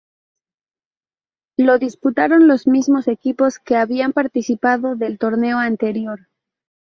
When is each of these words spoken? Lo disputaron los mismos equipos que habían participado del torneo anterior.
Lo 1.57 1.77
disputaron 1.77 2.47
los 2.47 2.65
mismos 2.65 3.07
equipos 3.07 3.59
que 3.59 3.75
habían 3.75 4.13
participado 4.13 4.95
del 4.95 5.19
torneo 5.19 5.59
anterior. 5.59 6.21